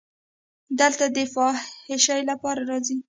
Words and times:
دلته 0.79 1.05
د 1.15 1.17
فحاشۍ 1.33 2.19
لپاره 2.29 2.61
راځي. 2.69 2.95